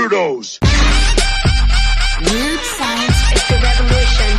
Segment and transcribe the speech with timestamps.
[0.00, 0.58] weirdos.
[2.22, 4.38] Weird science is the revolution.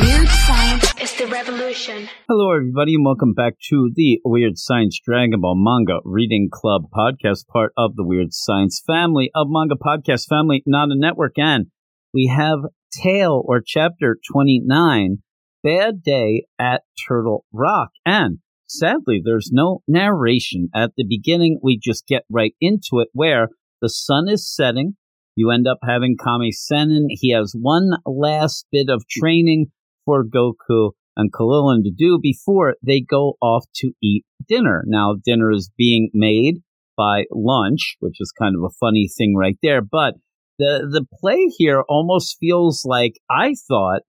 [0.00, 2.08] Weird science is the revolution.
[2.28, 7.46] Hello, everybody, and welcome back to the Weird Science Dragon Ball Manga Reading Club podcast,
[7.46, 11.38] part of the Weird Science family of manga podcast family, not a network.
[11.38, 11.68] And
[12.12, 12.58] we have
[12.92, 15.22] Tale or Chapter 29,
[15.62, 17.92] Bad Day at Turtle Rock.
[18.04, 21.58] And sadly, there's no narration at the beginning.
[21.62, 23.48] We just get right into it where
[23.80, 24.96] the sun is setting.
[25.36, 27.06] You end up having Kami Sennin.
[27.08, 29.66] He has one last bit of training
[30.04, 34.84] for Goku and Krillin to do before they go off to eat dinner.
[34.86, 36.56] Now, dinner is being made
[36.96, 39.80] by lunch, which is kind of a funny thing right there.
[39.80, 40.14] But
[40.58, 44.02] the the play here almost feels like I thought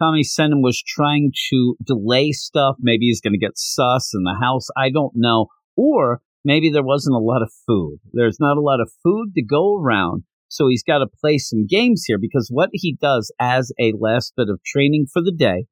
[0.00, 2.76] Kami Sennin was trying to delay stuff.
[2.78, 4.68] Maybe he's going to get sus in the house.
[4.76, 5.48] I don't know.
[5.76, 7.98] Or maybe there wasn't a lot of food.
[8.14, 10.22] There's not a lot of food to go around.
[10.48, 14.32] So he's got to play some games here because what he does as a last
[14.34, 15.66] bit of training for the day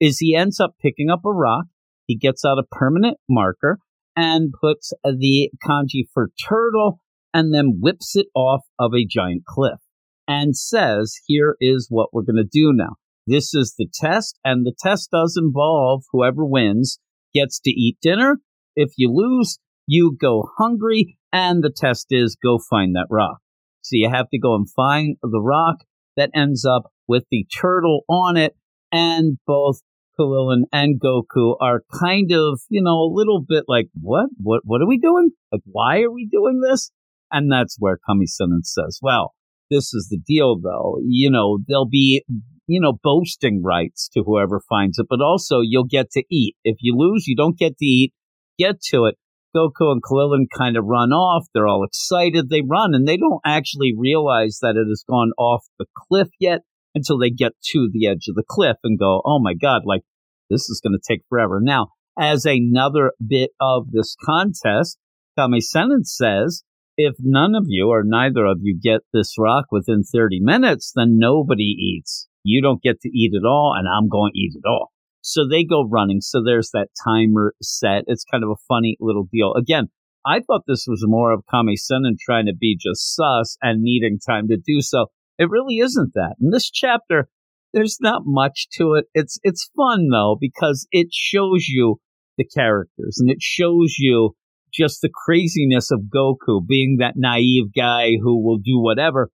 [0.00, 1.66] is he ends up picking up a rock.
[2.06, 3.78] He gets out a permanent marker
[4.16, 7.00] and puts the kanji for turtle
[7.34, 9.80] and then whips it off of a giant cliff
[10.26, 12.96] and says, Here is what we're going to do now.
[13.26, 16.98] This is the test, and the test does involve whoever wins
[17.34, 18.38] gets to eat dinner.
[18.74, 19.58] If you lose,
[19.92, 23.38] you go hungry, and the test is go find that rock.
[23.82, 25.76] So you have to go and find the rock
[26.16, 28.56] that ends up with the turtle on it,
[28.90, 29.80] and both
[30.18, 34.26] Krillin and Goku are kind of, you know, a little bit like, what?
[34.36, 35.30] What what are we doing?
[35.50, 36.90] Like, why are we doing this?
[37.30, 39.34] And that's where Kami Sennin says, Well,
[39.70, 40.98] this is the deal though.
[41.02, 42.24] You know, there'll be
[42.66, 46.56] you know, boasting rights to whoever finds it, but also you'll get to eat.
[46.64, 48.12] If you lose, you don't get to eat.
[48.58, 49.16] Get to it.
[49.54, 51.46] Goku and Krillin kind of run off.
[51.52, 52.48] They're all excited.
[52.48, 56.60] They run and they don't actually realize that it has gone off the cliff yet
[56.94, 60.02] until they get to the edge of the cliff and go, oh my God, like
[60.50, 61.60] this is going to take forever.
[61.62, 61.88] Now,
[62.18, 64.98] as another bit of this contest,
[65.38, 66.64] Kami Sennin says,
[66.96, 71.18] if none of you or neither of you get this rock within 30 minutes, then
[71.18, 72.28] nobody eats.
[72.44, 74.92] You don't get to eat at all, and I'm going to eat it all.
[75.22, 76.20] So they go running.
[76.20, 78.04] So there's that timer set.
[78.06, 79.54] It's kind of a funny little deal.
[79.54, 79.88] Again,
[80.26, 84.18] I thought this was more of Kami Sennin trying to be just sus and needing
[84.18, 85.06] time to do so.
[85.38, 86.36] It really isn't that.
[86.40, 87.28] In this chapter,
[87.72, 89.06] there's not much to it.
[89.14, 92.00] It's it's fun though because it shows you
[92.36, 94.36] the characters and it shows you
[94.72, 99.30] just the craziness of Goku being that naive guy who will do whatever.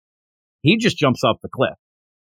[0.62, 1.74] He just jumps off the cliff.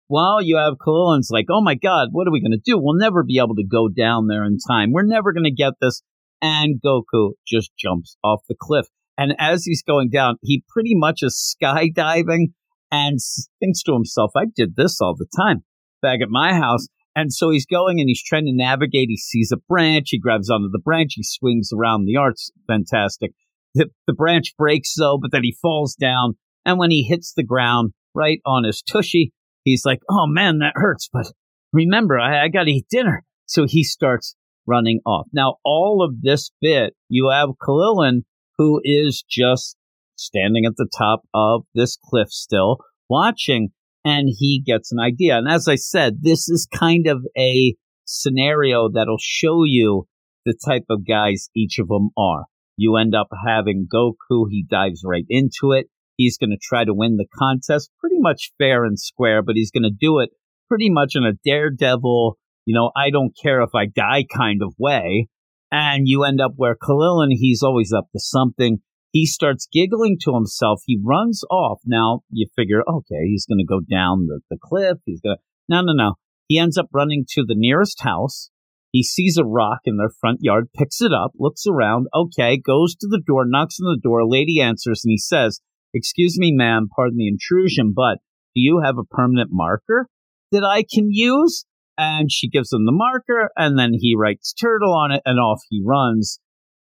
[0.07, 2.77] While you have Krillin's like, oh my God, what are we going to do?
[2.77, 4.91] We'll never be able to go down there in time.
[4.91, 6.01] We're never going to get this.
[6.41, 8.85] And Goku just jumps off the cliff.
[9.17, 12.47] And as he's going down, he pretty much is skydiving
[12.91, 13.17] and
[13.59, 15.63] thinks to himself, I did this all the time
[16.01, 16.87] back at my house.
[17.15, 19.07] And so he's going and he's trying to navigate.
[19.07, 20.09] He sees a branch.
[20.09, 21.13] He grabs onto the branch.
[21.15, 22.51] He swings around the arts.
[22.67, 23.31] Fantastic.
[23.73, 26.33] The, the branch breaks though, but then he falls down.
[26.65, 29.31] And when he hits the ground right on his tushy,
[29.65, 31.09] he's like, oh man, that hurts.
[31.11, 31.33] But
[31.73, 33.23] remember, I, I got to eat dinner.
[33.45, 35.27] So he starts running off.
[35.33, 38.21] Now, all of this bit, you have Kalilin,
[38.57, 39.75] who is just
[40.15, 42.77] standing at the top of this cliff still,
[43.09, 43.69] watching,
[44.05, 45.37] and he gets an idea.
[45.37, 50.07] And as I said, this is kind of a scenario that'll show you
[50.45, 52.45] the type of guys each of them are.
[52.77, 55.87] You end up having Goku, he dives right into it.
[56.17, 59.71] He's going to try to win the contest pretty much fair and square, but he's
[59.71, 60.29] going to do it
[60.67, 64.73] pretty much in a daredevil, you know, I don't care if I die kind of
[64.77, 65.27] way.
[65.71, 68.79] And you end up where Krillin, he's always up to something.
[69.11, 70.81] He starts giggling to himself.
[70.85, 71.79] He runs off.
[71.85, 74.97] Now you figure, okay, he's going to go down the, the cliff.
[75.05, 76.13] He's going to, no, no, no.
[76.47, 78.51] He ends up running to the nearest house.
[78.91, 82.07] He sees a rock in their front yard, picks it up, looks around.
[82.13, 84.25] Okay, goes to the door, knocks on the door.
[84.25, 85.59] Lady answers and he says,
[85.95, 88.17] Excuse me, ma'am, pardon the intrusion, but
[88.53, 90.07] do you have a permanent marker
[90.51, 91.65] that I can use?
[91.97, 95.61] And she gives him the marker, and then he writes turtle on it, and off
[95.69, 96.39] he runs.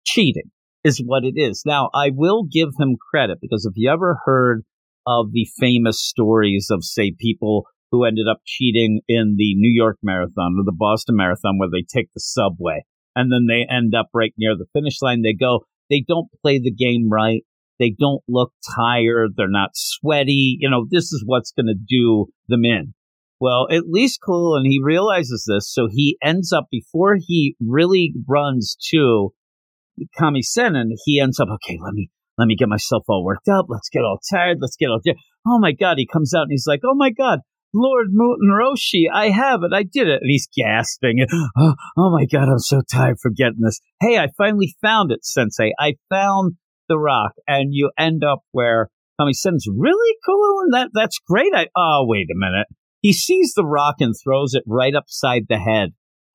[0.06, 0.50] Cheating
[0.84, 1.62] is what it is.
[1.66, 4.62] Now, I will give him credit because if you ever heard
[5.06, 9.98] of the famous stories of, say, people who ended up cheating in the New York
[10.02, 12.84] Marathon or the Boston Marathon, where they take the subway
[13.14, 15.60] and then they end up right near the finish line, they go,
[15.90, 17.44] they don't play the game right.
[17.78, 19.32] They don't look tired.
[19.36, 20.56] They're not sweaty.
[20.60, 22.94] You know, this is what's going to do them in.
[23.40, 28.14] Well, at least cool, and he realizes this, so he ends up before he really
[28.28, 29.32] runs to
[30.18, 31.78] Kami Sennin, he ends up okay.
[31.82, 33.66] Let me Let me get myself all worked up.
[33.68, 34.58] Let's get all tired.
[34.60, 35.00] Let's get all.
[35.00, 35.18] Tired.
[35.46, 35.98] Oh my God.
[35.98, 37.40] He comes out and he's like, Oh my God.
[37.76, 39.72] Lord Muten Roshi, I have it.
[39.74, 40.20] I did it.
[40.22, 41.26] And he's gasping.
[41.56, 42.48] Oh, oh my God.
[42.48, 43.80] I'm so tired for getting this.
[44.00, 45.72] Hey, I finally found it, Sensei.
[45.78, 46.54] I found
[46.88, 47.32] the rock.
[47.46, 50.60] And you end up where Tommy says, really cool.
[50.64, 51.52] And that, that's great.
[51.54, 52.66] I, oh, wait a minute.
[53.00, 55.90] He sees the rock and throws it right upside the head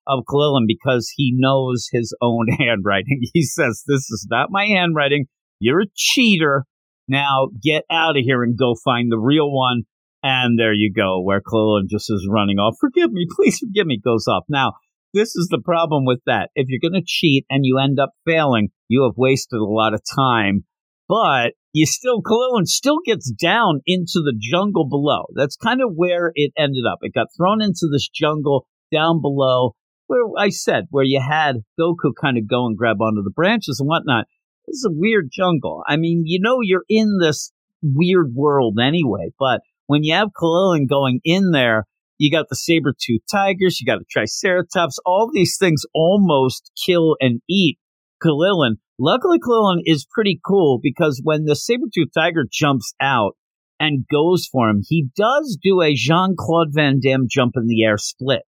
[0.07, 3.21] of Khalilin because he knows his own handwriting.
[3.33, 5.25] He says, This is not my handwriting.
[5.59, 6.65] You're a cheater.
[7.07, 9.83] Now get out of here and go find the real one.
[10.21, 12.75] And there you go, where Khalilin just is running off.
[12.79, 14.43] Forgive me, please forgive me, goes off.
[14.49, 14.73] Now,
[15.13, 16.49] this is the problem with that.
[16.55, 19.93] If you're going to cheat and you end up failing, you have wasted a lot
[19.93, 20.65] of time.
[21.07, 25.25] But you still, Khalilin still gets down into the jungle below.
[25.33, 26.99] That's kind of where it ended up.
[27.01, 29.75] It got thrown into this jungle down below
[30.07, 33.79] where I said, where you had Goku kind of go and grab onto the branches
[33.79, 34.25] and whatnot.
[34.65, 35.83] This is a weird jungle.
[35.87, 37.51] I mean, you know, you're in this
[37.81, 41.85] weird world anyway, but when you have Krillin going in there,
[42.19, 47.15] you got the saber tooth tigers, you got the triceratops, all these things almost kill
[47.19, 47.79] and eat
[48.23, 48.75] Krillin.
[48.99, 53.37] Luckily, Krillin is pretty cool because when the saber tooth tiger jumps out
[53.79, 57.83] and goes for him, he does do a Jean Claude Van Damme jump in the
[57.83, 58.41] air split.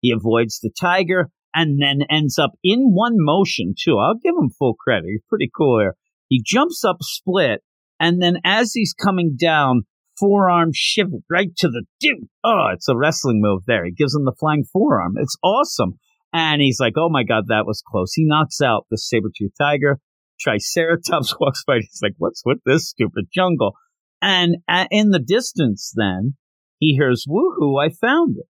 [0.00, 3.98] He avoids the tiger and then ends up in one motion, too.
[3.98, 5.06] I'll give him full credit.
[5.06, 5.94] He's pretty cool here.
[6.28, 7.62] He jumps up split,
[8.00, 9.84] and then as he's coming down,
[10.18, 12.28] forearm shiver right to the dude.
[12.44, 13.84] Oh, it's a wrestling move there.
[13.84, 15.14] He gives him the flying forearm.
[15.18, 15.98] It's awesome.
[16.32, 18.12] And he's like, oh my God, that was close.
[18.14, 20.00] He knocks out the saber tooth tiger.
[20.40, 21.76] Triceratops walks by.
[21.76, 23.74] He's like, what's with this stupid jungle?
[24.20, 24.56] And
[24.90, 26.36] in the distance, then,
[26.78, 28.46] he hears, woohoo, I found it.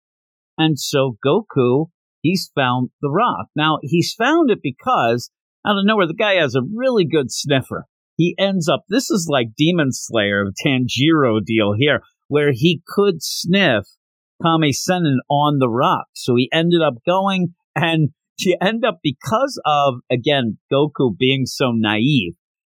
[0.59, 1.87] And so Goku,
[2.21, 3.49] he's found the rock.
[3.57, 5.31] Now, he's found it because
[5.67, 7.87] out of nowhere, the guy has a really good sniffer.
[8.21, 13.87] He ends up, this is like Demon Slayer, Tanjiro deal here, where he could sniff
[14.43, 16.09] Kame Sennin on the rock.
[16.13, 21.73] So he ended up going and you end up because of, again, Goku being so
[21.73, 22.35] naive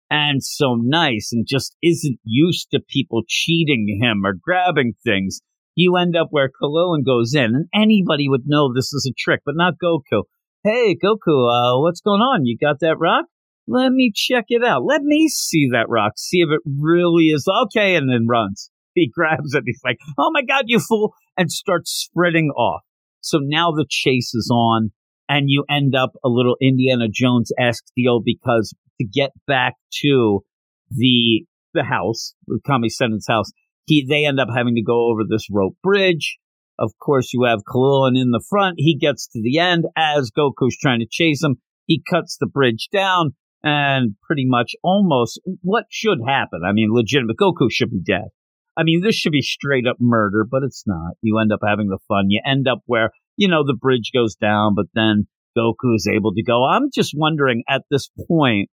[0.08, 5.40] and so nice and just isn't used to people cheating him or grabbing things
[5.74, 9.40] you end up where Krillin goes in, and anybody would know this is a trick,
[9.44, 10.22] but not Goku.
[10.62, 12.46] Hey, Goku, uh, what's going on?
[12.46, 13.26] You got that rock?
[13.66, 14.84] Let me check it out.
[14.84, 16.12] Let me see that rock.
[16.16, 18.70] See if it really is okay, and then runs.
[18.96, 19.64] He grabs it.
[19.66, 22.82] He's like, "Oh my god, you fool!" and starts spreading off.
[23.20, 24.92] So now the chase is on,
[25.28, 30.44] and you end up a little Indiana Jones esque deal because to get back to
[30.90, 33.50] the the house, the Kami Sennin's house,
[33.86, 36.38] he they end up having to go over this rope bridge.
[36.78, 38.76] Of course, you have Krillin in the front.
[38.78, 41.56] He gets to the end as Goku's trying to chase him.
[41.86, 43.34] He cuts the bridge down
[43.64, 46.60] and pretty much almost what should happen.
[46.64, 48.28] I mean, legitimate Goku should be dead.
[48.76, 51.14] I mean, this should be straight up murder, but it's not.
[51.22, 52.26] You end up having the fun.
[52.28, 55.26] You end up where, you know, the bridge goes down, but then
[55.56, 56.64] Goku is able to go.
[56.64, 58.68] I'm just wondering at this point,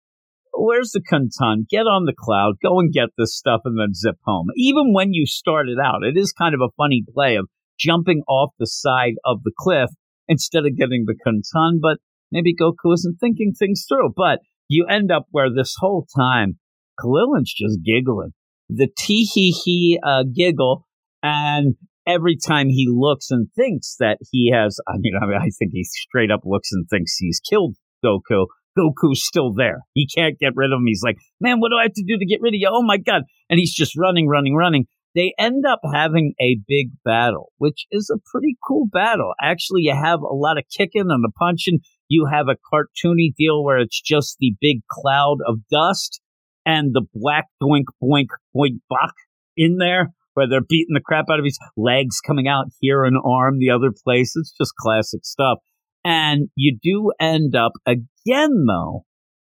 [0.52, 1.68] where's the Kuntan?
[1.68, 4.48] Get on the cloud, go and get this stuff, and then zip home.
[4.56, 7.48] Even when you started out, it is kind of a funny play of
[7.78, 9.90] jumping off the side of the cliff
[10.28, 11.98] instead of getting the Kuntan, but
[12.30, 14.10] maybe Goku isn't thinking things through.
[14.16, 16.58] But you end up where this whole time,
[17.00, 18.32] Kalilin's just giggling.
[18.68, 20.86] The tee hee hee uh, giggle,
[21.22, 21.74] and
[22.06, 25.72] every time he looks and thinks that he has, I mean, I mean, I think
[25.72, 28.46] he straight up looks and thinks he's killed Goku.
[28.78, 29.80] Goku's still there.
[29.94, 30.86] He can't get rid of him.
[30.86, 32.68] He's like, man, what do I have to do to get rid of you?
[32.70, 33.22] Oh my God.
[33.48, 34.86] And he's just running, running, running.
[35.14, 39.32] They end up having a big battle, which is a pretty cool battle.
[39.40, 41.80] Actually, you have a lot of kicking and the punching.
[42.08, 46.20] You have a cartoony deal where it's just the big cloud of dust
[46.64, 49.14] and the black boink, boink, boink, bok
[49.56, 53.16] in there where they're beating the crap out of his legs coming out here, an
[53.24, 54.34] arm, the other place.
[54.36, 55.58] It's just classic stuff.
[56.04, 59.04] And you do end up again, though,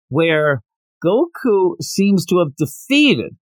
[0.08, 0.62] where
[1.04, 3.36] Goku seems to have defeated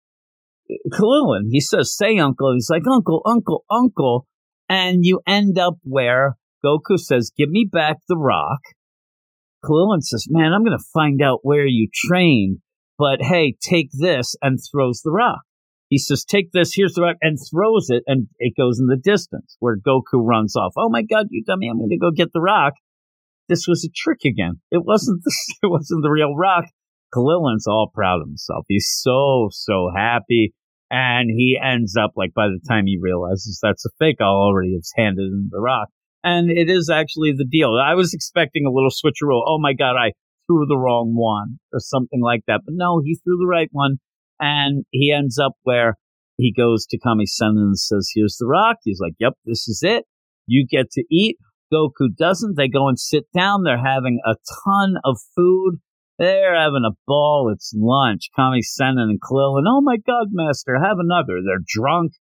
[0.91, 1.49] Krillin.
[1.51, 2.55] He says, say uncle.
[2.55, 4.27] He's like, uncle, uncle, uncle.
[4.69, 8.61] And you end up where Goku says, give me back the rock.
[9.65, 12.59] Krillin says, man, I'm going to find out where you trained.
[12.99, 15.41] But hey, take this and throws the rock.
[15.89, 18.97] He says, take this, here's the rock, and throws it, and it goes in the
[18.97, 20.73] distance where Goku runs off.
[20.77, 22.75] Oh my God, you dummy, I'm going to go get the rock
[23.49, 24.61] this was a trick again.
[24.71, 26.65] It wasn't the, it wasn't the real rock.
[27.15, 28.65] Kalilin's all proud of himself.
[28.69, 30.53] He's so, so happy.
[30.91, 34.75] And he ends up like by the time he realizes that's a fake, I'll already
[34.75, 35.89] have handed him the rock.
[36.25, 37.79] And it is actually the deal.
[37.79, 39.43] I was expecting a little switcheroo.
[39.47, 40.13] Oh my God, I
[40.47, 42.63] threw the wrong one or something like that.
[42.65, 43.97] But no, he threw the right one.
[44.41, 45.97] And he ends up where
[46.39, 48.79] he goes to Kami-sen and says, Here's the rock.
[48.85, 50.05] He's like, Yep, this is it.
[50.47, 51.37] You get to eat.
[51.73, 52.57] Goku doesn't.
[52.57, 53.63] They go and sit down.
[53.63, 55.77] They're having a ton of food.
[56.19, 57.51] They're having a ball.
[57.53, 58.31] It's lunch.
[58.35, 61.41] Kami-sen and Krillin, oh my God, Master, have another.
[61.45, 62.13] They're drunk.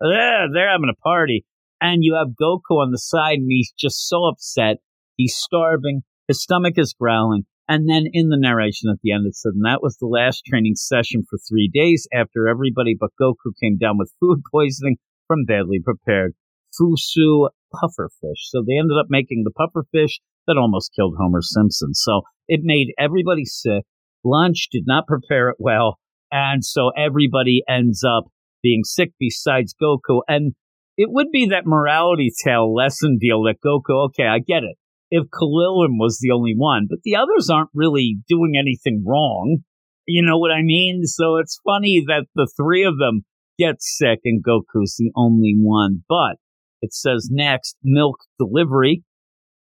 [0.00, 1.44] They're having a party.
[1.82, 4.76] And you have Goku on the side, and he's just so upset.
[5.16, 6.02] He's starving.
[6.28, 7.44] His stomach is growling.
[7.68, 10.44] And then in the narration at the end, it said, and that was the last
[10.46, 14.96] training session for three days after everybody but Goku came down with food poisoning
[15.26, 16.34] from badly prepared
[16.78, 18.42] fugu pufferfish.
[18.50, 21.94] So they ended up making the pufferfish that almost killed Homer Simpson.
[21.94, 23.84] So it made everybody sick.
[24.24, 25.98] Lunch did not prepare it well.
[26.30, 28.24] And so everybody ends up
[28.62, 30.20] being sick besides Goku.
[30.28, 30.54] And
[31.02, 34.76] it would be that morality tale lesson deal that Goku, okay, I get it.
[35.10, 39.58] If Krillin was the only one, but the others aren't really doing anything wrong.
[40.06, 41.02] You know what I mean?
[41.04, 43.24] So it's funny that the three of them
[43.58, 46.04] get sick and Goku's the only one.
[46.08, 46.36] But
[46.80, 49.02] it says next milk delivery.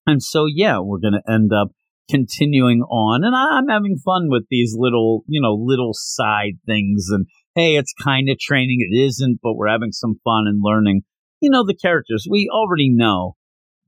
[0.06, 1.68] And so, yeah, we're going to end up
[2.10, 3.24] continuing on.
[3.24, 7.08] And I'm having fun with these little, you know, little side things.
[7.10, 8.78] And hey, it's kind of training.
[8.80, 11.02] It isn't, but we're having some fun and learning,
[11.40, 12.26] you know, the characters.
[12.28, 13.36] We already know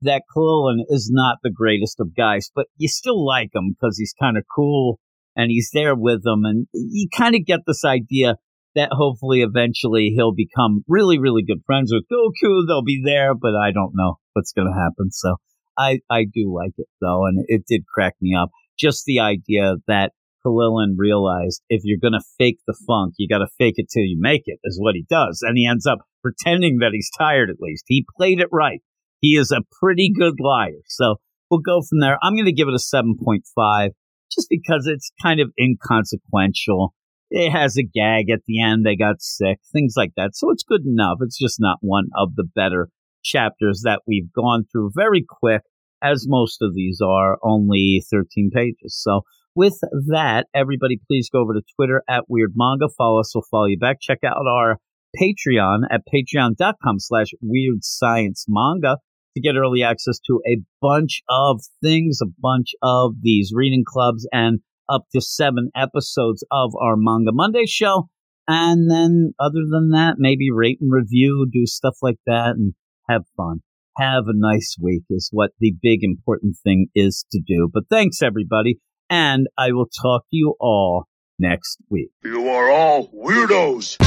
[0.01, 4.13] that Krillin is not the greatest of guys, but you still like him because he's
[4.19, 4.99] kind of cool
[5.35, 6.45] and he's there with them.
[6.45, 8.35] And you kind of get this idea
[8.75, 12.67] that hopefully eventually he'll become really, really good friends with Goku.
[12.67, 15.11] They'll be there, but I don't know what's going to happen.
[15.11, 15.35] So
[15.77, 18.49] I, I do like it though, and it did crack me up.
[18.77, 20.13] Just the idea that
[20.45, 24.03] Krillin realized if you're going to fake the funk, you got to fake it till
[24.03, 25.39] you make it, is what he does.
[25.41, 27.85] And he ends up pretending that he's tired at least.
[27.87, 28.81] He played it right.
[29.21, 30.81] He is a pretty good liar.
[30.87, 31.15] So
[31.49, 32.17] we'll go from there.
[32.21, 33.89] I'm going to give it a 7.5
[34.31, 36.93] just because it's kind of inconsequential
[37.29, 38.85] it has a gag at the end.
[38.85, 40.31] They got sick, things like that.
[40.35, 41.17] So it's good enough.
[41.21, 42.89] It's just not one of the better
[43.23, 44.91] chapters that we've gone through.
[44.95, 45.61] Very quick,
[46.01, 48.99] as most of these are, only 13 pages.
[48.99, 49.21] So
[49.55, 52.87] with that, everybody please go over to Twitter at Weird Manga.
[52.97, 53.97] Follow us, we'll follow you back.
[54.01, 54.77] Check out our
[55.19, 58.97] Patreon at patreon.com slash weird science manga
[59.35, 64.27] to get early access to a bunch of things, a bunch of these reading clubs
[64.31, 68.09] and up to seven episodes of our Manga Monday show.
[68.47, 72.73] And then, other than that, maybe rate and review, do stuff like that, and
[73.07, 73.59] have fun.
[73.97, 77.69] Have a nice week, is what the big important thing is to do.
[77.71, 78.79] But thanks, everybody.
[79.09, 81.05] And I will talk to you all
[81.39, 82.11] next week.
[82.23, 83.97] You are all weirdos.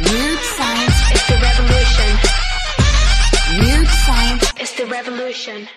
[0.00, 2.18] Weird science is the revolution.
[3.58, 5.68] Weird science is the revolution.